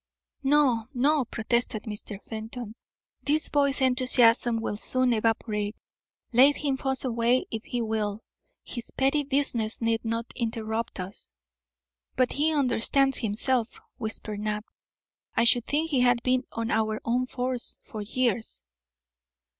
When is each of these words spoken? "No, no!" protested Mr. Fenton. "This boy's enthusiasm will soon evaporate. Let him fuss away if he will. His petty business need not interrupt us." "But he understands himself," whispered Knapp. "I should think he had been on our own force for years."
"No, 0.41 0.87
no!" 0.95 1.25
protested 1.25 1.83
Mr. 1.83 2.19
Fenton. 2.23 2.73
"This 3.21 3.49
boy's 3.49 3.81
enthusiasm 3.81 4.59
will 4.59 4.75
soon 4.77 5.13
evaporate. 5.13 5.75
Let 6.33 6.55
him 6.55 6.75
fuss 6.75 7.05
away 7.05 7.45
if 7.51 7.63
he 7.65 7.83
will. 7.83 8.23
His 8.63 8.89
petty 8.89 9.21
business 9.23 9.79
need 9.79 10.03
not 10.03 10.25
interrupt 10.35 10.99
us." 10.99 11.31
"But 12.15 12.31
he 12.31 12.51
understands 12.51 13.19
himself," 13.19 13.79
whispered 13.99 14.39
Knapp. 14.39 14.65
"I 15.37 15.43
should 15.43 15.67
think 15.67 15.91
he 15.91 15.99
had 15.99 16.23
been 16.23 16.45
on 16.51 16.71
our 16.71 16.99
own 17.05 17.27
force 17.27 17.77
for 17.85 18.01
years." 18.01 18.63